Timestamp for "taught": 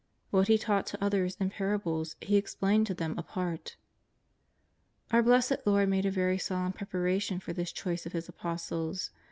0.57-0.87